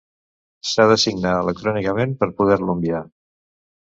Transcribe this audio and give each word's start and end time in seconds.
S'ha 0.69 0.85
de 0.91 0.95
signar 1.03 1.33
electrònicament 1.41 2.15
per 2.21 2.31
poder-lo 2.39 2.75
enviar. 2.79 3.03